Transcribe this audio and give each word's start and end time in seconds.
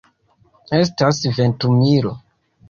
Estas 0.77 1.19
ventumilo. 1.35 2.17